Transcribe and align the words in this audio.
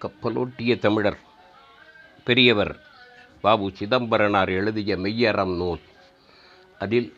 கப்பலோட்டிய 0.00 0.78
தமிழர் 0.78 1.18
பெரியவர் 2.24 2.80
பாபு 3.40 3.70
சிதம்பரனார் 3.74 4.48
எழுதிய 4.48 4.96
மெய்யறம் 4.96 5.56
நூல். 5.56 5.80
அதில் 6.78 7.16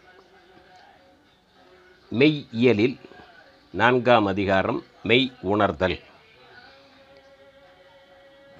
மெய்யியலில் 2.11 2.99
நான்காம் 3.71 4.27
அதிகாரம் 4.27 4.85
மெய் 5.03 5.33
உணர்தல். 5.41 6.01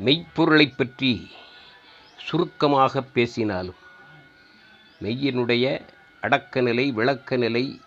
மெய்ப்பொருளைப் 0.05 0.77
பற்றி 0.77 1.31
சுருக்கமாக 2.21 3.03
பேசினாலும் 3.03 3.75
மெய்யினுடைய 5.03 5.81
அடக்கநிலை 6.23 6.93
விளக்கநிலை 6.93 7.81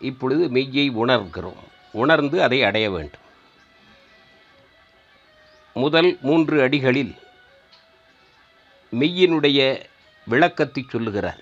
இப்பொழுது 0.00 0.48
மெய்யை 0.48 0.90
உணர்கிறோம். 0.90 1.62
உணர்ந்து 1.92 2.42
அதை 2.42 2.64
அடைய 2.64 2.90
வேண்டும். 2.90 3.22
முதல் 5.74 6.18
மூன்று 6.20 6.56
அடிகளில் 6.68 7.14
மெய்யினுடைய 8.92 9.60
விளக்கத்தை 10.26 10.82
சொல்லுகிறார். 10.88 11.40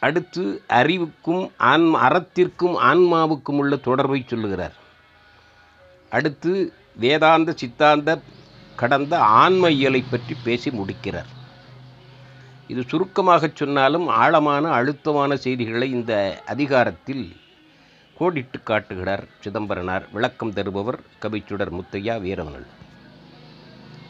அடுத்து 0.00 0.44
அறிவுக்கும் 0.66 1.42
ஆன்ம 1.56 2.00
அறத்திற்கும் 2.08 2.76
ஆன்மாவுக்கும் 2.90 3.58
உள்ள 3.62 3.76
தொடர்பை 3.76 4.24
சொல்லுகிறார். 4.26 4.76
அடுத்து 6.10 6.52
வேதாந்த 6.96 7.52
சித்தாந்த 7.52 8.18
கடந்த 8.76 9.14
ஆன்ம 9.18 9.70
இயலை 9.70 10.02
பற்றி 10.10 10.36
பேசி 10.44 10.70
முடிக்கிறார். 10.70 11.30
இது 12.68 12.82
சுருக்கமாக 12.86 13.50
சொன்னாலும் 13.54 14.08
ஆழமான 14.08 14.68
அழுத்தமான 14.68 15.36
செய்திகளை 15.36 15.90
இந்த 15.90 16.42
அதிகாரத்தில் 16.46 17.24
கோடிட்டு 18.20 18.58
காட்டுகிறார் 18.62 19.24
சிதம்பரனார். 19.40 20.06
விளக்கம் 20.12 20.52
தருபவர் 20.52 20.98
கவிச்சுடர் 21.22 21.72
முத்தையா 21.78 22.14
வீரமணன் 22.24 22.66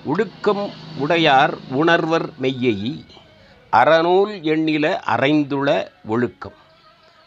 ஒடுக்கம் 0.04 0.64
உடையார் 0.98 1.54
உணர்வர் 1.70 2.26
மெய்யை 2.42 2.76
அறநூல் 3.72 4.32
எண்ணில 4.52 4.86
அரைந்துள 5.14 5.68
ஒழுக்கம். 6.06 6.58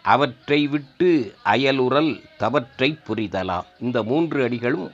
அவற்றை 0.01 0.67
விட்டு 0.67 1.09
அயலுறல் 1.45 2.13
தவற்றை 2.37 2.89
புரிதலாம். 3.07 3.67
இந்த 3.79 4.03
மூன்று 4.03 4.43
அடிகளும் 4.43 4.91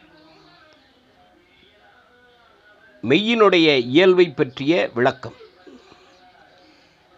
மெய்யினுடைய 3.03 3.77
இயல்பை 3.93 4.27
பற்றிய 4.29 4.89
விளக்கம். 4.93 5.38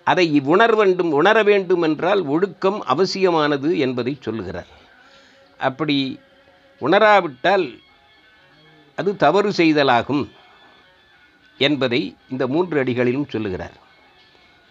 அதை 0.03 0.39
உணர 0.39 0.75
வேண்டும் 0.75 1.11
உணர 1.11 1.43
வேண்டும் 1.43 1.81
என்றால் 1.81 2.21
ஒழுக்கம் 2.21 2.81
அவசியமானது 2.85 3.79
என்பதை 3.79 4.17
சொல்லுகிறார். 4.21 4.67
அப்படி 5.57 6.19
உணராவிட்டால் 6.81 7.79
அது 8.95 9.15
தவறு 9.15 9.49
செய்தலாகும் 9.49 10.29
என்பதை 11.57 12.15
இந்த 12.29 12.47
மூன்று 12.47 12.83
அடிகளிலும் 12.83 13.29
சொல்லுகிறார். 13.29 13.77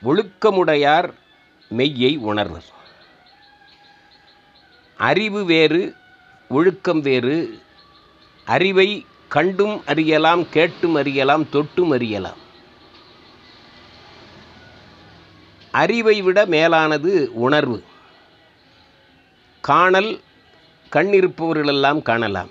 ஒழுக்கமுடையார் 0.05 1.12
மெய்யை 1.77 2.19
உணர்வர். 2.19 2.64
அறிவு 4.97 5.45
வேறு 5.45 5.95
ஒழுக்கம் 6.48 7.01
வேறு. 7.01 7.61
அறிவை 8.45 9.06
கண்டும் 9.28 9.83
அறியலாம் 9.86 10.48
கேட்டும் 10.48 10.95
அறியலாம் 10.95 11.45
தொட்டும் 11.53 11.92
அறியலாம். 11.92 12.39
அறிவை 15.73 16.23
விட 16.23 16.47
மேலானது 16.47 17.31
உணர்வு. 17.33 17.85
காணல் 19.61 20.21
கண்ணிருப்பவர்களெல்லாம் 20.93 22.03
காணலாம். 22.03 22.51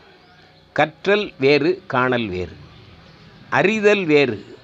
கற்றல் 0.73 1.33
வேறு 1.39 1.83
காணல் 1.87 2.27
வேறு. 2.27 2.55
அறிதல் 3.49 4.05
வேறு. 4.05 4.57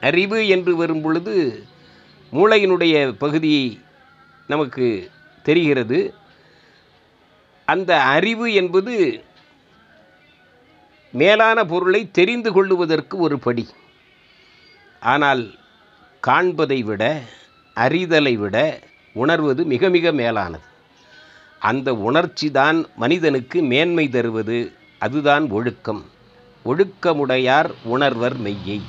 அறிவு 0.00 0.48
என்று 0.48 0.76
வரும் 0.76 1.02
பொழுது 1.02 1.64
மூளையினுடைய 2.32 3.12
பகுதி 3.12 3.80
நமக்கு 4.46 5.10
தெரிகிறது. 5.42 6.14
அந்த 7.64 8.02
அறிவு 8.02 8.52
என்பது 8.52 9.24
மேலான 11.12 11.64
பொருளை 11.64 12.10
தெரிந்து 12.10 12.52
கொள்ளுவதற்கு 12.52 13.18
ஒரு 13.18 13.38
படி. 13.38 13.68
ஆனால் 15.00 15.54
காண்பதை 16.26 16.84
விட 16.84 17.22
அறிதலை 17.76 18.34
விட 18.34 18.80
உணர்வது 19.12 19.64
மிக 19.64 19.88
மிக 19.88 20.12
மேலானது. 20.12 20.64
அந்த 21.58 21.94
உணர்ச்சி 21.94 22.50
தான் 22.50 22.86
மனிதனுக்கு 22.96 23.62
மேன்மை 23.62 24.08
தருவது. 24.08 24.72
அதுதான் 24.98 25.50
ஒழுக்கம். 25.50 26.04
ஒழுக்கமுடையார் 26.64 27.70
உணர்வர் 27.84 28.36
மெய்யை. 28.40 28.80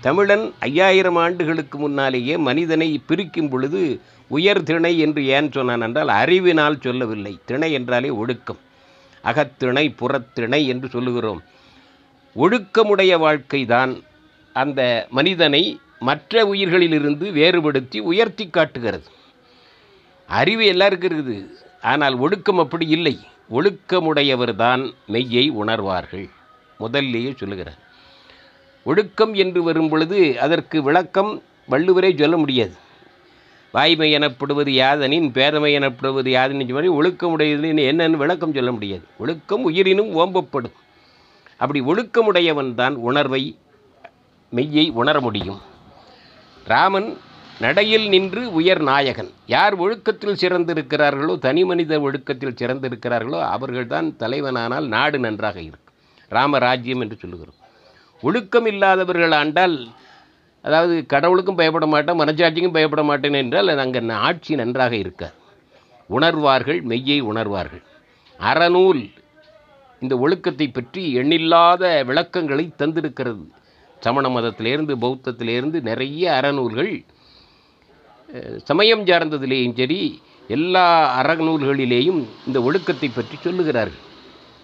தமிழன் 0.00 0.52
ஐயாயிரம் 0.58 1.16
ஆண்டுகளுக்கு 1.16 1.78
முன்னாலேயே 1.78 2.36
மனிதனை 2.36 3.02
பிரிக்கும் 3.06 3.48
பொழுது 3.48 4.00
உயர் 4.28 4.62
திணை 4.62 4.98
என்று 4.98 5.26
ஏன் 5.26 5.52
சொன்னான் 5.52 5.80
என்றால் 5.80 6.08
அறிவினால் 6.08 6.80
சொல்லவில்லை. 6.80 7.38
திணை 7.44 7.72
என்றாலே 7.72 8.10
ஒழுக்கம். 8.10 8.58
அகத்திணை 9.22 9.90
புறத்திணை 9.90 10.66
என்று 10.66 10.88
சொல்லுகிறோம். 10.88 11.42
ஒழுக்கமுடைய 12.36 13.18
வாழ்க்கைதான் 13.18 14.02
அந்த 14.52 15.06
மனிதனை 15.10 15.78
மற்ற 16.08 16.44
உயிர்களிலிருந்து 16.52 17.26
வேறுபடுத்தி 17.32 17.98
உயர்த்தி 18.10 18.44
காட்டுகிறது. 18.48 19.08
அறிவு 20.40 20.64
எல்லாருக்கும் 20.66 21.12
இருக்குது. 21.12 21.36
ஆனால் 21.82 22.16
ஒழுக்கம் 22.16 22.58
அப்படி 22.58 22.86
இல்லை. 22.88 23.14
ஒழுக்கமுடையவர்தான் 23.50 24.82
மெய்யை 25.12 25.46
உணர்வார்கள். 25.62 26.26
முதல்லேயே 26.80 27.30
சொல்லுகிறார். 27.36 27.80
ஒழுக்கம் 28.84 29.34
என்று 29.34 29.62
வரும் 29.62 29.88
பொழுது 29.88 30.18
அதற்கு 30.40 30.82
விளக்கம் 30.82 31.42
வள்ளுவரே 31.70 32.18
சொல்ல 32.18 32.36
முடியாது. 32.36 32.74
வாய்மை 33.72 34.10
எனப்படுவது 34.10 34.72
யாதனின் 34.72 35.28
பேதமை 35.36 35.70
எனப்படுவது 35.72 36.30
யாதனின் 36.30 36.74
மாதிரி 36.76 36.90
ஒழுக்கமுடையதுன்னு 37.00 37.84
என்னன்னு 37.90 38.22
விளக்கம் 38.24 38.54
சொல்ல 38.54 38.72
முடியாது. 38.72 39.04
ஒழுக்கம் 39.18 39.62
உயிரினும் 39.62 40.12
ஓம்பப்படும். 40.18 40.78
அப்படி 41.56 41.80
ஒழுக்கமுடையவன் 41.80 42.74
தான் 42.74 42.94
உணர்வை 43.08 43.44
மெய்யை 44.54 44.86
உணர 44.92 45.20
முடியும். 45.20 45.60
ராமன் 46.66 47.16
நடையில் 47.60 48.08
நின்று 48.08 48.52
உயர் 48.52 48.82
நாயகன். 48.82 49.30
யார் 49.46 49.74
ஒழுக்கத்தில் 49.76 50.38
சிறந்திருக்கிறார்களோ 50.42 51.38
தனி 51.38 51.64
மனித 51.64 52.00
ஒழுக்கத்தில் 52.00 52.58
சிறந்திருக்கிறார்களோ 52.60 53.40
அவர்கள்தான் 53.40 54.16
தலைவனானால் 54.18 54.86
நாடு 54.86 55.18
நன்றாக 55.18 55.60
இருக்கும். 55.60 55.96
ராமராஜ்யம் 56.28 57.00
என்று 57.00 57.16
சொல்லுகிறோம். 57.16 57.58
ஒழுக்கம் 58.22 58.66
இல்லாதவர்கள் 58.66 59.30
ஆண்டால் 59.30 59.76
அதாவது 60.62 61.06
கடவுளுக்கும் 61.06 61.56
பயப்பட 61.56 61.86
மாட்டேன் 61.86 62.20
மனச்சாட்சிக்கும் 62.20 62.76
பயப்பட 62.76 63.02
மாட்டேன் 63.02 63.32
என்றால் 63.32 63.68
அது 63.68 63.80
அங்கே 63.80 64.00
ஆட்சி 64.08 64.54
நன்றாக 64.54 64.96
இருக்காது. 64.96 65.34
உணர்வார்கள் 66.10 66.80
மெய்யை 66.82 67.18
உணர்வார்கள். 67.20 67.82
அறநூல் 68.38 69.10
இந்த 70.00 70.16
ஒழுக்கத்தை 70.16 70.68
பற்றி 70.68 71.12
எண்ணில்லாத 71.12 72.04
விளக்கங்களை 72.04 72.72
தந்திருக்கிறது. 72.78 73.44
சமண 74.04 74.26
மதத்திலேருந்து 74.36 74.94
பௌத்தத்திலேருந்து 75.04 75.78
நிறைய 75.88 76.24
அறநூல்கள் 76.38 76.92
சமயம் 78.68 79.04
சார்ந்ததிலேயும் 79.08 79.76
சரி 79.80 80.00
எல்லா 80.56 80.86
அறநூல்களிலேயும் 81.20 82.22
இந்த 82.46 82.58
ஒழுக்கத்தை 82.66 83.08
பற்றி 83.08 83.36
சொல்லுகிறார்கள். 83.36 84.02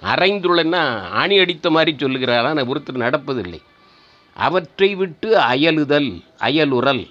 அரைந்துள்ளன்னா 0.02 0.82
ஆணி 1.20 1.36
அடித்த 1.42 1.70
மாதிரி 1.74 1.92
சொல்லுகிறாரா? 2.02 2.50
ஒருத்தர் 2.72 3.04
நடப்பதில்லை. 3.04 3.60
அவற்றை 4.36 4.90
விட்டு 5.00 5.28
அயலுதல் 5.52 6.10
அயலுறல். 6.48 7.04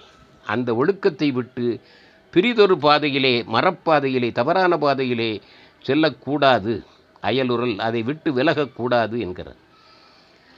அந்த 0.45 0.69
ஒழுக்கத்தை 0.81 1.29
விட்டு 1.37 1.65
பிரிதொரு 2.33 2.75
பாதையிலே 2.85 3.33
மரப்பாதையிலே 3.55 4.29
தவறான 4.39 4.77
பாதையிலே 4.85 5.31
செல்லக்கூடாது. 5.87 6.73
அயலுறல் 7.29 7.75
அதை 7.87 8.01
விட்டு 8.09 8.29
விலகக்கூடாது 8.39 9.15
என்கிறார். 9.25 9.61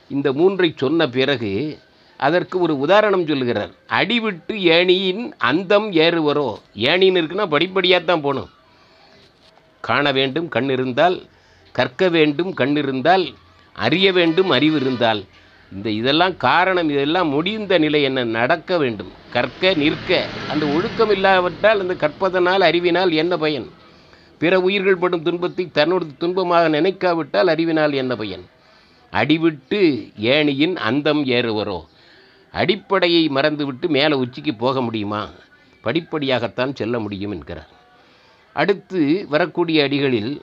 இந்த 0.10 0.34
மூன்றை 0.34 0.74
சொன்ன 0.76 1.08
பிறகு 1.10 1.80
அதற்கு 2.18 2.60
ஒரு 2.60 2.80
உதாரணம் 2.80 3.28
சொல்லுகிறார். 3.28 3.72
அடிவிட்டு 3.88 4.54
ஏணியின் 4.78 5.32
அந்தம் 5.38 5.92
ஏறுவரோ? 5.92 6.48
ஏணின்னு 6.76 7.20
இருக்குன்னா 7.22 7.46
படிப்படியாக 7.46 8.04
தான் 8.04 8.22
போகணும். 8.22 8.50
காண 9.82 10.12
வேண்டும் 10.12 10.48
கண் 10.48 10.70
இருந்தால் 10.70 11.24
கற்க 11.72 12.10
வேண்டும் 12.10 12.54
கண் 12.54 12.76
இருந்தால் 12.76 13.26
அறிய 13.74 14.12
வேண்டும் 14.12 14.50
அறிவு 14.50 14.80
இருந்தால். 14.80 15.24
இந்த 15.72 15.90
இதெல்லாம் 15.90 16.38
காரணம் 16.38 16.90
இதெல்லாம் 16.90 17.30
முடிந்த 17.30 17.78
நிலை 17.78 18.02
என்ன? 18.04 18.24
நடக்க 18.24 18.78
வேண்டும். 18.78 19.12
கற்க 19.30 19.74
நிற்க. 19.74 20.26
அந்த 20.50 20.66
ஒழுக்கம் 20.66 21.10
இல்லாவிட்டால் 21.10 21.80
அந்த 21.80 21.94
கற்பதனால் 21.94 22.62
அறிவினால் 22.62 23.12
என்ன 23.12 23.38
பயன்? 23.38 23.68
பிற 24.38 24.60
உயிர்கள் 24.60 24.98
படும் 24.98 25.22
துன்பத்தை 25.22 25.70
தன்னோட 25.74 26.02
துன்பமாக 26.20 26.66
நினைக்காவிட்டால் 26.70 27.48
அறிவினால் 27.48 27.94
என்ன 27.94 28.16
பயன்? 28.16 28.46
அடிவிட்டு 29.12 30.12
ஏணியின் 30.22 30.76
அந்தம் 30.76 31.26
ஏறுவரோ? 31.26 31.86
அடிப்படையை 32.52 33.28
மறந்துவிட்டு 33.28 33.88
மேலே 33.88 34.16
உச்சிக்கு 34.16 34.56
போக 34.56 34.82
முடியுமா? 34.82 35.30
படிப்படியாகத்தான் 35.84 36.76
செல்ல 36.76 37.00
முடியும் 37.00 37.32
என்கிறார். 37.32 37.70
அடுத்து 38.54 39.26
வரக்கூடிய 39.30 39.88
அடிகளில் 39.88 40.42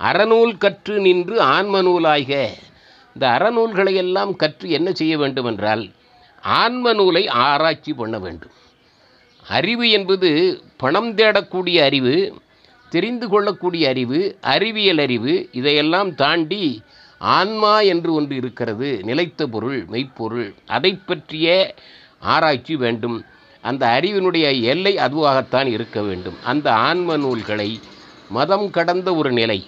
அறநூல் 0.00 0.58
கற்று 0.58 1.00
நின்று 1.00 1.40
ஆன்ம 1.40 1.82
நூலாக 1.82 2.50
இந்த 3.14 3.28
அறநூல்களை 3.28 3.94
எல்லாம் 3.94 4.36
கற்று 4.36 4.70
என்ன 4.70 4.92
செய்ய 4.92 5.18
வேண்டும் 5.18 5.44
என்றால் 5.44 5.90
ஆன்ம 6.42 6.92
நூலை 6.92 7.28
ஆராய்ச்சி 7.28 7.92
பண்ண 7.92 8.18
வேண்டும். 8.18 8.50
அறிவு 9.48 9.90
என்பது 9.90 10.62
பணம் 10.76 11.14
தேடக்கூடிய 11.14 11.82
அறிவு 11.82 12.34
தெரிந்து 12.88 13.28
கொள்ளக்கூடிய 13.28 13.88
அறிவு 13.88 14.38
அறிவியல் 14.40 14.98
அறிவு 14.98 15.48
இதையெல்லாம் 15.52 16.14
தாண்டி 16.14 16.82
ஆன்மா 17.20 17.80
என்று 17.80 18.12
ஒன்று 18.12 18.36
இருக்கிறது 18.36 19.00
நிலைத்த 19.04 19.46
பொருள் 19.46 19.84
மெய்ப்பொருள் 19.84 20.54
அதை 20.66 20.92
பற்றிய 20.94 21.74
ஆராய்ச்சி 22.18 22.76
வேண்டும். 22.76 23.24
அந்த 23.60 24.00
அறிவினுடைய 24.00 24.62
எல்லை 24.62 24.96
அதுவாகத்தான் 24.96 25.66
இருக்க 25.66 26.02
வேண்டும். 26.02 26.36
அந்த 26.44 26.72
ஆன்ம 26.72 27.16
நூல்களை 27.16 27.80
மதம் 28.28 28.70
கடந்த 28.70 29.14
ஒரு 29.14 29.32
நிலை 29.32 29.66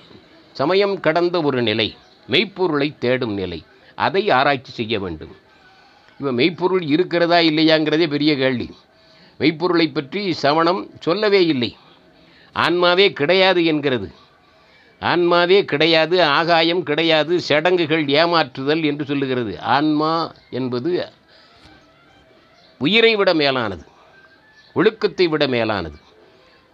சமயம் 0.53 1.01
கடந்த 1.01 1.43
ஒரு 1.43 1.63
நிலை 1.63 1.95
மெய்ப்பொருளை 2.29 2.89
தேடும் 2.99 3.35
நிலை 3.35 3.65
அதை 3.95 4.31
ஆராய்ச்சி 4.31 4.73
செய்ய 4.73 4.99
வேண்டும். 5.01 5.35
இப்போ 6.21 6.33
மெய்ப்பொருள் 6.33 6.83
இருக்கிறதா 6.83 7.39
இல்லையாங்கிறதே 7.39 8.07
பெரிய 8.09 8.37
கேள்வி. 8.37 8.71
மெய்ப்பொருளை 9.39 9.89
பற்றி 9.89 10.33
சமணம் 10.33 10.91
சொல்லவே 10.99 11.47
இல்லை. 11.47 11.77
ஆன்மாவே 12.55 13.13
கிடையாது 13.13 13.65
என்கிறது. 13.65 14.11
ஆன்மாவே 15.11 15.59
கிடையாது 15.73 16.17
ஆகாயம் 16.39 16.83
கிடையாது 16.89 17.35
சடங்குகள் 17.49 18.05
ஏமாற்றுதல் 18.21 18.83
என்று 18.91 19.05
சொல்லுகிறது. 19.11 19.53
ஆன்மா 19.77 20.13
என்பது 20.59 20.91
உயிரை 22.81 23.13
விட 23.17 23.31
மேலானது 23.41 23.85
ஒழுக்கத்தை 24.77 25.27
விட 25.33 25.45
மேலானது. 25.55 25.99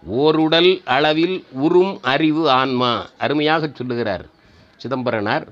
ஓருடல் 0.03 0.71
அளவில் 0.95 1.37
உறும் 1.63 1.93
அறிவு 2.13 2.43
ஆன்மா 2.59 2.91
அருமையாக 3.23 3.69
சொல்லுகிறார் 3.79 4.25
சிதம்பரனார். 4.81 5.45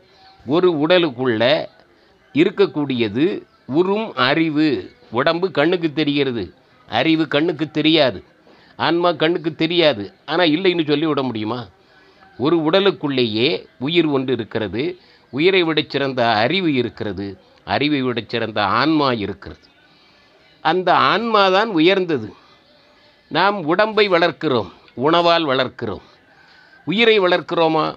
ஒரு 0.45 0.69
உடலுக்குள்ள 0.83 1.43
இருக்கக்கூடியது 2.35 3.25
உறும் 3.79 4.07
அறிவு 4.29 4.67
உடம்பு 5.19 5.47
கண்ணுக்கு 5.57 5.89
தெரிகிறது. 5.99 6.43
அறிவு 6.89 7.23
கண்ணுக்கு 7.33 7.65
தெரியாது 7.77 8.19
ஆன்மா 8.85 9.09
கண்ணுக்கு 9.23 9.51
தெரியாது. 9.63 10.03
ஆனால் 10.31 10.53
இல்லைன்னு 10.55 10.85
சொல்லி 10.91 11.07
விட 11.09 11.21
முடியுமா? 11.29 11.59
ஒரு 12.37 12.57
உடலுக்குள்ளேயே 12.57 13.67
உயிர் 13.79 14.05
ஒன்று 14.05 14.33
இருக்கிறது. 14.33 14.97
உயிரை 15.29 15.63
விட 15.63 15.83
சிறந்த 15.87 16.31
அறிவு 16.31 16.73
இருக்கிறது. 16.73 17.37
அறிவை 17.65 18.01
விட 18.01 18.23
சிறந்த 18.27 18.63
ஆன்மா 18.63 19.11
இருக்கிறது. 19.11 19.67
அந்த 20.61 20.93
ஆன்மா 20.93 21.49
தான் 21.49 21.69
உயர்ந்தது. 21.69 22.33
நாம் 23.27 23.65
உடம்பை 23.65 24.09
வளர்க்கிறோம் 24.09 24.71
உணவால் 24.95 25.45
வளர்க்கிறோம். 25.45 26.01
உயிரை 26.85 27.19
வளர்க்கிறோமா? 27.19 27.95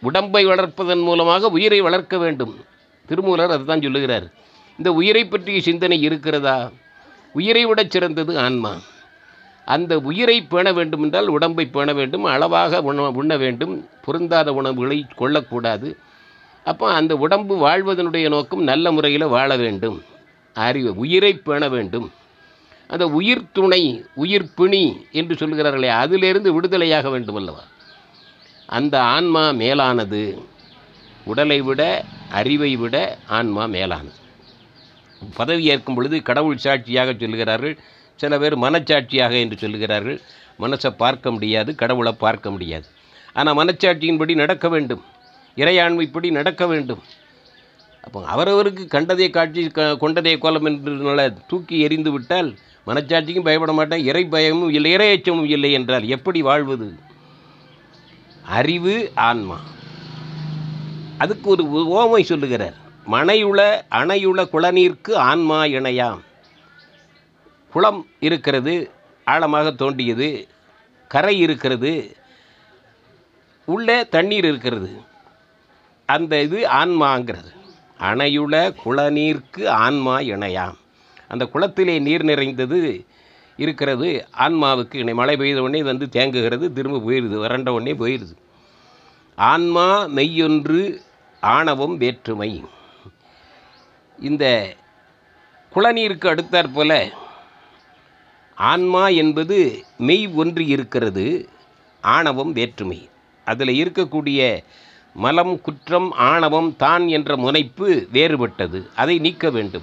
உடம்பை 0.00 0.46
வளர்ப்பதன் 0.46 1.02
மூலமாக 1.02 1.48
உயிரை 1.48 1.80
வளர்க்க 1.80 2.18
வேண்டும். 2.18 2.64
திருமூலர் 3.06 3.50
அதுதான் 3.50 3.82
சொல்லுகிறார். 3.82 4.32
இந்த 4.76 4.92
உயிரை 4.92 5.24
பற்றிய 5.24 5.60
சிந்தனை 5.60 6.00
இருக்கிறதா? 6.00 6.70
உயிரை 7.32 7.64
விட 7.64 7.84
சிறந்தது 7.88 8.38
ஆன்மா. 8.38 8.76
அந்த 9.74 9.92
உயிரை 9.98 10.42
பேண 10.42 10.72
வேண்டும் 10.72 11.02
என்றால் 11.02 11.28
உடம்பை 11.28 11.64
பேண 11.66 11.92
வேண்டும் 11.92 12.24
அளவாக 12.24 12.82
உண 12.82 13.10
உண்ண 13.10 13.36
வேண்டும் 13.36 13.74
பொருந்தாத 14.04 14.52
உணவுகளை 14.52 14.98
கொள்ளக்கூடாது. 15.16 15.88
அப்போ 16.64 16.86
அந்த 16.92 17.16
உடம்பு 17.16 17.54
வாழ்வதனுடைய 17.66 18.28
நோக்கம் 18.28 18.62
நல்ல 18.62 18.92
முறையில் 18.92 19.24
வாழ 19.26 19.56
வேண்டும். 19.56 20.02
அறிவு 20.56 20.90
உயிரை 20.94 21.32
பேண 21.34 21.68
வேண்டும். 21.68 22.12
அந்த 22.88 23.04
உயிர் 23.08 23.50
துணை 23.52 23.82
உயிர் 24.14 24.54
பிணி 24.54 24.84
என்று 25.12 25.34
சொல்கிறார்களே 25.36 25.88
அதிலிருந்து 25.88 26.60
விடுதலையாக 26.60 27.10
வேண்டும் 27.10 27.34
அல்லவா? 27.34 27.64
அந்த 28.66 28.94
ஆன்மா 29.02 29.44
மேலானது. 29.50 30.22
உடலை 31.24 31.60
விட 31.60 31.82
அறிவை 32.30 32.76
விட 32.76 32.96
ஆன்மா 33.26 33.64
மேலானது. 33.66 34.20
பதவி 35.36 35.64
ஏற்கும் 35.64 35.94
பொழுது 35.94 36.22
கடவுள் 36.22 36.56
சாட்சியாக 36.56 37.12
சொல்கிறார்கள் 37.12 37.78
சில 38.16 38.38
பேர் 38.38 38.58
மனச்சாட்சியாக 38.58 39.40
என்று 39.40 39.68
சொல்லுகிறார்கள். 39.68 40.20
மனசை 40.60 40.90
பார்க்க 40.90 41.30
முடியாது 41.30 41.74
கடவுளை 41.74 42.12
பார்க்க 42.12 42.50
முடியாது. 42.50 42.86
ஆனால் 43.32 43.56
மனச்சாட்சியின்படி 43.56 44.34
நடக்க 44.34 44.68
வேண்டும். 44.68 45.04
இறையாண்மைப்படி 45.56 46.30
நடக்க 46.30 46.66
வேண்டும். 46.66 47.02
அப்போ 48.02 48.24
அவரவருக்கு 48.34 48.86
கண்டதே 48.86 49.30
காட்சி 49.30 49.66
க- 49.66 49.96
கொண்டதே 49.96 50.38
கோலம் 50.38 50.66
என்றனால 50.66 51.36
தூக்கி 51.48 51.80
எறிந்து 51.80 52.12
விட்டால் 52.12 52.58
மனச்சாட்சிக்கும் 52.86 53.42
பயப்பட 53.42 53.72
மாட்டேன் 53.72 54.04
இறை 54.04 54.24
பயமும் 54.24 54.70
இல்லை 54.70 54.96
இறையச்சமும் 54.96 55.44
இல்லை 55.44 55.72
என்றால் 55.72 56.08
எப்படி 56.08 56.42
வாழ்வது? 56.42 56.94
அறிவு 58.42 59.12
ஆன்மா. 59.14 59.60
அதுக்கு 61.18 61.50
ஒரு 61.50 61.64
ஓமை 61.68 62.22
சொல்லுகிறார். 62.22 62.74
மனையுள 63.10 63.80
அணையுள 63.90 64.48
குளநீர்க்கு 64.52 65.14
ஆன்மா 65.14 65.64
இணையாம். 65.64 66.20
குளம் 67.70 68.06
இருக்கிறது 68.20 68.90
ஆழமாக 69.24 69.70
தோண்டியது 69.70 70.48
கரை 71.08 71.38
இருக்கிறது 71.38 72.16
உள்ளே 73.64 74.08
தண்ணீர் 74.08 74.44
இருக்கிறது. 74.44 75.00
அந்த 76.06 76.40
இது 76.42 76.68
ஆன்மாங்கிறது. 76.68 77.52
அணையுள 78.00 78.74
குளநீர்க்கு 78.84 79.68
ஆன்மா 79.68 80.18
இணையாம். 80.18 80.76
அந்த 81.28 81.44
குளத்திலே 81.44 81.98
நீர் 81.98 82.24
நிறைந்தது 82.24 83.04
இருக்கிறது 83.56 84.28
ஆன்மாவுக்கு 84.38 84.96
இணை. 84.96 85.14
மழை 85.14 85.36
பெய்த 85.36 85.60
உடனே 85.60 85.82
வந்து 85.82 86.08
தேங்குகிறது 86.12 86.72
திரும்ப 86.72 86.98
போயிடுது 86.98 87.36
வறண்ட 87.36 87.72
உடனே 87.72 87.92
போயிடுது 87.92 88.36
ஆன்மா 89.36 90.04
மெய்யொன்று 90.04 91.00
ஆணவம் 91.40 91.96
வேற்றுமை. 91.96 92.64
இந்த 94.18 94.74
குளநீருக்கு 95.74 96.28
அடுத்தாற்போல 96.28 97.10
ஆன்மா 98.56 99.08
என்பது 99.08 99.84
மெய் 99.98 100.26
ஒன்று 100.26 100.66
இருக்கிறது 100.66 101.48
ஆணவம் 102.00 102.52
வேற்றுமை. 102.52 103.08
அதில் 103.44 103.84
இருக்கக்கூடிய 103.84 104.64
மலம் 105.14 105.60
குற்றம் 105.60 106.12
ஆணவம் 106.12 106.76
தான் 106.76 107.08
என்ற 107.08 107.36
முனைப்பு 107.36 108.08
வேறுபட்டது. 108.12 108.86
அதை 108.96 109.18
நீக்க 109.18 109.50
வேண்டும். 109.50 109.82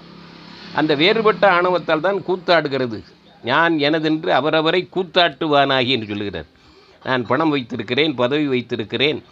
அந்த 0.76 0.96
வேறுபட்ட 0.96 1.52
ஆணவத்தால் 1.52 2.00
தான் 2.00 2.24
கூத்தாடுகிறது. 2.28 3.04
நான் 3.44 3.80
எனதென்று 3.80 4.34
அவரவரை 4.34 4.88
கூத்தாட்டுவானாகி 4.96 5.88
என்று 5.88 6.08
சொல்லுகிறார். 6.08 6.46
நான் 7.04 7.26
பணம் 7.26 7.50
வைத்திருக்கிறேன் 7.50 8.16
பதவி 8.16 8.48
வைத்திருக்கிறேன். 8.48 9.24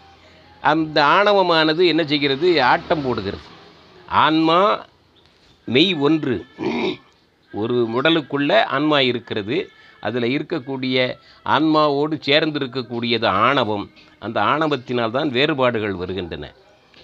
அந்த 0.61 1.03
ஆணவமானது 1.03 1.87
என்ன 1.87 2.05
செய்கிறது? 2.05 2.63
ஆட்டம் 2.63 3.01
போடுகிறது. 3.01 3.44
ஆன்மா 4.07 4.85
மெய் 5.66 5.94
ஒன்று. 5.94 6.45
ஒரு 7.53 7.87
உடலுக்குள்ள 8.01 8.63
ஆன்மா 8.63 8.99
இருக்கிறது. 8.99 9.69
அதில் 9.99 10.37
இருக்கக்கூடிய 10.37 11.17
ஆன்மாவோடு 11.45 12.19
சேர்ந்து 12.19 12.59
இருக்கக்கூடியது 12.59 13.25
ஆணவம். 13.25 13.91
அந்த 14.19 14.41
ஆணவத்தினால் 14.41 15.11
தான் 15.11 15.29
வேறுபாடுகள் 15.29 15.93
வருகின்றன. 15.93 16.53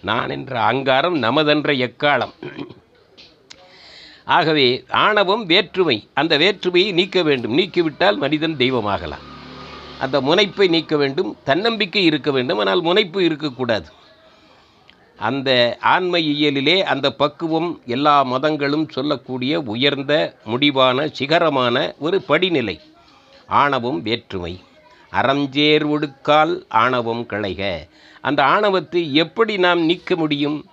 நான் 0.01 0.29
என்ற 0.29 0.61
அங்காரம் 0.61 1.23
நமதென்ற 1.23 1.71
எக்காலம். 1.77 2.33
ஆகவே 4.25 4.83
ஆணவம் 4.89 5.45
வேற்றுமை. 5.45 6.07
அந்த 6.13 6.37
வேற்றுமையை 6.37 6.91
நீக்க 6.91 7.23
வேண்டும். 7.23 7.57
நீக்கிவிட்டால் 7.57 8.17
மனிதன் 8.17 8.55
தெய்வமாகலாம். 8.55 9.25
அந்த 9.99 10.21
முனைப்பை 10.21 10.67
நீக்க 10.67 10.97
வேண்டும். 10.97 11.37
தன்னம்பிக்கை 11.43 12.03
இருக்க 12.03 12.31
வேண்டும். 12.31 12.57
ஆனால் 12.57 12.81
முனைப்பு 12.81 13.23
இருக்கக்கூடாது. 13.23 13.85
அந்த 15.17 15.77
ஆன்ம 15.81 16.17
இயலிலே 16.17 16.81
அந்த 16.81 17.12
பக்குவம் 17.12 17.81
எல்லா 17.86 18.24
மதங்களும் 18.24 18.89
சொல்லக்கூடிய 18.89 19.62
உயர்ந்த 19.62 20.36
முடிவான 20.45 21.05
சிகரமான 21.19 21.95
ஒரு 22.00 22.21
படிநிலை. 22.21 22.79
ஆணவம் 23.47 24.01
வேற்றுமை. 24.01 24.59
அறஞ்சேர் 25.12 25.88
ஒடுக்கால் 25.89 26.63
ஆணவம் 26.69 27.25
களைக. 27.29 27.89
அந்த 28.21 28.43
ஆணவத்தை 28.43 29.13
எப்படி 29.13 29.57
நாம் 29.57 29.86
நீக்க 29.86 30.15
முடியும்? 30.15 30.65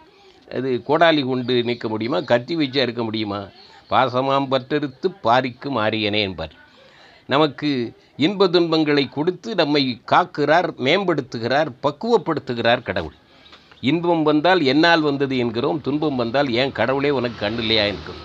அது 0.50 0.82
கோடாலி 0.88 1.26
கொண்டு 1.26 1.62
நீக்க 1.62 1.88
முடியுமா? 1.88 2.20
கத்தி 2.20 2.56
வச்சா 2.56 2.76
இருக்க 2.76 3.02
முடியுமா? 3.02 3.46
பாசமாம் 3.90 4.46
பற்றறுத்து 4.50 5.14
பாரிக்கு 5.22 5.64
மாறியனே 5.64 6.20
என்பார். 6.20 6.52
நமக்கு 7.26 7.92
இன்ப 8.16 8.48
துன்பங்களை 8.48 9.08
கொடுத்து 9.08 9.54
நம்மை 9.54 10.00
காக்கிறார் 10.06 10.68
மேம்படுத்துகிறார் 10.78 11.66
பக்குவப்படுத்துகிறார் 11.82 12.82
கடவுள். 12.82 13.14
இன்பம் 13.90 14.22
வந்தால் 14.22 14.60
என்னால் 14.62 15.00
வந்தது 15.00 15.34
என்கிறோம் 15.38 15.80
துன்பம் 15.80 16.16
வந்தால் 16.16 16.48
ஏன் 16.52 16.72
கடவுளே 16.72 17.10
உனக்கு 17.10 17.38
கண்ணு 17.46 17.58
இல்லையா 17.58 17.84
என்கிறோம். 17.84 18.22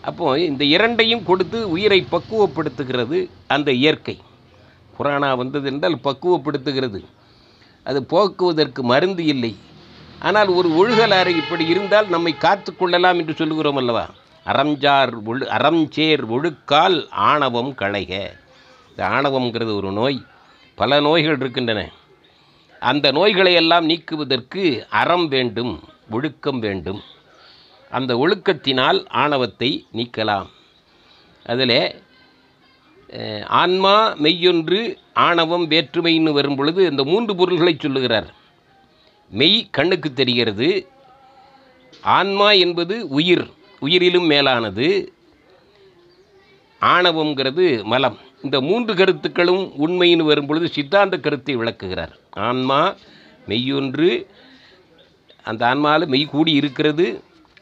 அப்போ 0.00 0.38
இந்த 0.38 0.62
இரண்டையும் 0.64 1.24
கொடுத்து 1.24 1.58
உயிரை 1.70 2.00
பக்குவப்படுத்துகிறது 2.10 3.18
அந்த 3.46 3.72
இயற்கை. 3.72 4.16
புராணா 4.96 5.36
வந்தது 5.36 5.66
என்றால் 5.72 5.98
பக்குவப்படுத்துகிறது. 6.04 7.00
அது 7.86 8.00
போக்குவதற்கு 8.04 8.82
மருந்து 8.82 9.24
இல்லை. 9.24 9.52
ஆனால் 10.20 10.48
ஒரு 10.48 10.68
ஒழுகலாறு 10.80 11.32
இப்படி 11.36 11.64
இருந்தால் 11.66 12.08
நம்மை 12.08 12.32
காத்து 12.36 12.70
கொள்ளலாம் 12.76 13.18
என்று 13.18 13.34
சொல்லுகிறோம் 13.34 13.76
அல்லவா? 13.76 14.04
அறஞ்சார் 14.46 15.12
ஒழு 15.26 15.44
அறஞ்சேர் 15.56 16.22
ஒழுக்கால் 16.28 16.98
ஆணவம் 17.30 17.72
களைக. 17.74 18.12
இந்த 18.90 19.02
ஆணவம்ங்கிறது 19.08 19.72
ஒரு 19.76 19.90
நோய். 19.92 20.20
பல 20.78 21.00
நோய்கள் 21.00 21.38
இருக்கின்றன. 21.38 21.80
அந்த 22.90 23.06
நோய்களை 23.16 23.52
எல்லாம் 23.60 23.84
நீக்குவதற்கு 23.90 24.62
அறம் 25.00 25.26
வேண்டும் 25.34 25.74
ஒழுக்கம் 26.16 26.60
வேண்டும். 26.64 27.00
அந்த 27.90 28.12
ஒழுக்கத்தினால் 28.22 28.98
ஆணவத்தை 29.22 29.70
நீக்கலாம். 29.98 30.48
அதில் 31.52 31.78
ஆன்மா 33.60 33.94
மெய்யொன்று 34.24 34.80
ஆணவம் 35.26 35.64
வேற்றுமைன்னு 35.72 36.30
வரும் 36.38 36.56
பொழுது 36.58 36.80
இந்த 36.90 37.02
மூன்று 37.10 37.32
பொருள்களை 37.40 37.74
சொல்லுகிறார். 37.78 38.28
மெய் 39.30 39.58
கண்ணுக்கு 39.76 40.08
தெரிகிறது 40.20 40.68
ஆன்மா 42.16 42.48
என்பது 42.64 42.96
உயிர் 43.18 43.46
உயிரிலும் 43.84 44.28
மேலானது 44.32 44.88
ஆணவம்ங்கிறது 46.80 47.66
மலம். 47.92 48.18
இந்த 48.42 48.60
மூன்று 48.60 48.94
கருத்துக்களும் 48.94 49.64
உண்மைன்னு 49.86 50.24
வரும்பொழுது 50.24 50.68
சித்தாந்த 50.68 51.16
கருத்தை 51.18 51.56
விளக்குகிறார். 51.56 52.14
ஆன்மா 52.30 52.94
மெய்யொன்று 53.48 54.26
அந்த 55.42 55.62
ஆன்மாவில் 55.66 56.06
மெய் 56.06 56.24
கூடி 56.24 56.52
இருக்கிறது 56.52 57.06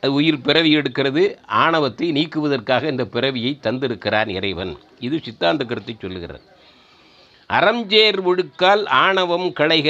அது 0.02 0.12
உயிர் 0.12 0.40
பிறவி 0.40 0.76
எடுக்கிறது 0.76 1.22
ஆணவத்தை 1.46 2.06
நீக்குவதற்காக 2.12 2.82
இந்த 2.90 3.04
பிறவியை 3.04 3.58
தந்திருக்கிறான் 3.62 4.28
இறைவன். 4.28 4.72
இது 5.00 5.20
சித்தாந்த 5.22 5.64
கருத்தை 5.64 5.94
சொல்லுகிறார். 5.98 6.44
அறஞ்சேர் 7.50 8.18
ஒழுக்கால் 8.30 8.86
ஆணவம் 8.86 9.48
களைக. 9.60 9.88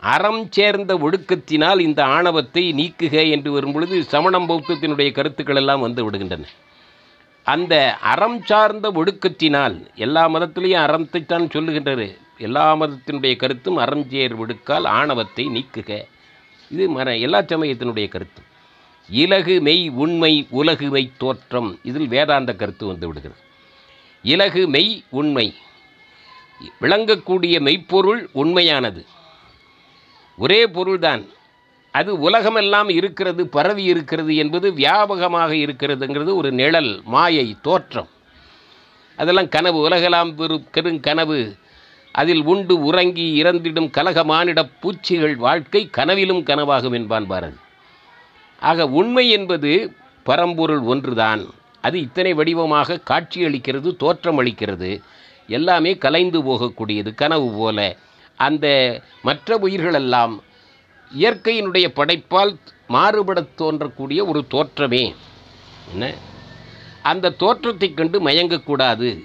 அறம் 0.00 0.42
சேர்ந்த 0.50 0.94
ஒழுக்கத்தினால் 0.94 1.80
இந்த 1.80 2.04
ஆணவத்தை 2.04 2.64
நீக்குக 2.72 3.30
என்று 3.30 3.52
வரும்பொழுது 3.52 4.02
சமணம் 4.04 4.48
பௌத்தத்தினுடைய 4.48 5.10
கருத்துக்கள் 5.12 5.56
எல்லாம் 5.56 5.80
வந்து 5.80 6.10
விடுகின்றன. 6.10 6.48
அந்த 7.44 7.96
அறம் 7.96 8.44
சார்ந்த 8.44 8.90
ஒழுக்கத்தினால் 8.90 9.94
எல்லா 9.94 10.28
மதத்திலையும் 10.28 10.84
அறத்தைத்தான் 10.84 11.48
சொல்லுகின்றது. 11.54 12.16
எல்லா 12.38 12.76
மதத்தினுடைய 12.76 13.36
கருத்தும் 13.36 13.78
அறஞ்சேர் 13.78 14.36
ஒடுக்கால் 14.36 14.84
ஆணவத்தை 14.84 15.46
நீக்குக. 15.46 16.04
இது 16.70 16.88
மர 16.88 17.16
எல்லா 17.16 17.38
சமயத்தினுடைய 17.38 18.08
கருத்து. 18.08 18.42
இலகு 19.10 19.60
மெய் 19.60 19.88
உண்மை 19.88 20.46
உலகு 20.50 20.88
மெய் 20.88 21.12
தோற்றம் 21.18 21.78
இதில் 21.82 22.08
வேதாந்த 22.08 22.54
கருத்து 22.54 22.86
வந்து 22.86 23.06
விடுகிறது. 23.06 23.40
இலகு 24.22 24.68
மெய் 24.68 25.04
உண்மை. 25.08 25.54
விளங்கக்கூடிய 26.80 27.60
மெய்ப்பொருள் 27.60 28.28
உண்மையானது. 28.32 29.06
ஒரே 30.38 30.66
பொருள்தான். 30.66 31.24
அது 31.98 32.10
உலகமெல்லாம் 32.18 32.88
இருக்கிறது 32.88 33.42
பரவி 33.48 33.84
இருக்கிறது 33.84 34.32
என்பது 34.36 34.66
வியாபகமாக 34.72 35.50
இருக்கிறதுங்கிறது 35.64 36.30
ஒரு 36.34 36.50
நிழல் 36.52 36.92
மாயை 37.04 37.56
தோற்றம். 37.62 38.08
அதெல்லாம் 39.18 39.48
கனவு 39.48 39.78
உலகெல்லாம் 39.78 40.30
பெரும் 40.72 41.00
கனவு. 41.00 41.38
அதில் 42.12 42.42
உண்டு 42.44 42.74
உறங்கி 42.82 43.26
இறந்திடும் 43.42 43.90
கலக 43.90 44.24
மானிடப் 44.24 44.72
பூச்சிகள் 44.80 45.36
வாழ்க்கை 45.36 45.82
கனவிலும் 45.90 46.42
கனவாகும் 46.44 46.96
என்பான் 46.98 47.26
பாரதி. 47.26 47.58
ஆக 48.60 48.86
உண்மை 49.00 49.24
என்பது 49.30 49.70
பரம்பொருள் 50.26 50.82
ஒன்றுதான். 50.92 51.42
அது 51.80 51.96
இத்தனை 52.00 52.32
வடிவமாக 52.34 52.98
காட்சியளிக்கிறது 53.10 53.90
தோற்றம் 53.96 54.38
அளிக்கிறது 54.40 54.90
எல்லாமே 55.48 55.92
கலைந்து 56.04 56.40
போகக்கூடியது 56.42 57.12
கனவு 57.14 57.48
போல. 57.60 57.78
அந்த 58.38 58.66
மற்ற 59.22 59.56
உயிர்களெல்லாம் 59.56 60.34
இயற்கையினுடைய 61.18 61.88
படைப்பால் 61.88 62.58
மாறுபடத் 62.88 63.48
தோன்றக்கூடிய 63.58 64.26
ஒரு 64.26 64.44
தோற்றமே. 64.50 65.14
என்ன? 65.90 66.14
அந்த 67.02 67.30
தோற்றத்தைக் 67.30 67.96
கண்டு 67.96 68.28
மயங்கக்கூடாது. 68.28 69.24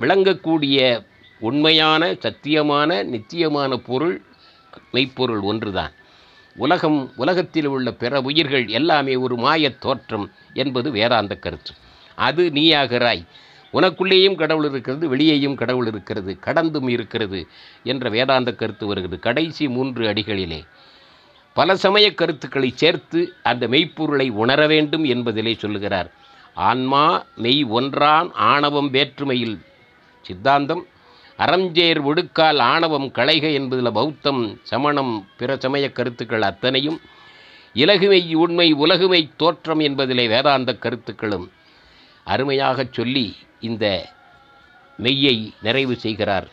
விளங்கக்கூடிய 0.00 1.06
உண்மையான 1.40 2.12
சத்தியமான 2.12 3.04
நித்தியமான 3.04 3.76
பொருள் 3.76 4.22
மெய்ப்பொருள் 4.92 5.40
ஒன்றுதான். 5.40 5.92
உலகம் 6.56 7.12
உலகத்தில் 7.16 7.64
உள்ள 7.64 7.92
பிற 7.92 8.20
உயிர்கள் 8.20 8.68
எல்லாமே 8.68 9.16
ஒரு 9.16 9.36
மாயத் 9.36 9.80
தோற்றம் 9.80 10.30
என்பது 10.54 10.90
வேதாந்த 10.90 11.34
கருத்து. 11.34 11.70
அது 12.14 12.50
நீயாகிறாய் 12.54 13.26
உனக்குள்ளேயும் 13.72 14.34
கடவுள் 14.34 14.70
இருக்கிறது 14.70 15.08
வெளியேயும் 15.08 15.54
கடவுள் 15.54 15.86
இருக்கிறது 15.86 16.38
கடந்தும் 16.38 16.88
இருக்கிறது 16.88 17.46
என்ற 17.82 18.08
வேதாந்த 18.08 18.52
கருத்து 18.52 18.86
வருகிறது. 18.86 19.18
கடைசி 19.18 19.68
மூன்று 19.68 20.12
அடிகளிலே. 20.12 20.64
பல 21.52 21.76
சமய 21.76 22.14
கருத்துக்களை 22.14 22.72
சேர்த்து 22.74 23.20
அந்த 23.42 23.68
மெய்ப்பொருளை 23.68 24.30
உணர 24.30 24.66
வேண்டும் 24.66 25.04
என்பதிலே 25.04 25.56
சொல்லுகிறார். 25.56 26.10
ஆன்மா 26.54 27.24
மெய் 27.36 27.62
ஒன்றான் 27.64 28.32
ஆணவம் 28.32 28.90
வேற்றுமையில். 28.90 29.56
சித்தாந்தம் 30.22 30.86
அறஞ்சேர் 31.38 32.00
ஒடுக்கால் 32.04 32.58
ஆணவம் 32.58 33.08
களைக 33.12 33.52
என்பதில் 33.52 33.92
பௌத்தம் 33.92 34.60
சமணம் 34.62 35.28
பிற 35.36 35.56
சமய 35.56 35.92
கருத்துக்கள் 35.92 36.42
அத்தனையும் 36.42 37.00
இலகுமை 37.74 38.34
உண்மை 38.34 38.74
உலகுமை 38.74 39.30
தோற்றம் 39.36 39.80
என்பதிலே 39.80 40.28
வேதாந்த 40.28 40.74
கருத்துக்களும் 40.74 41.46
அருமையாகச் 42.24 42.92
சொல்லி 42.92 43.36
இந்த 43.60 44.08
மெய்யை 44.98 45.36
நிறைவு 45.62 45.94
செய்கிறார். 45.96 46.48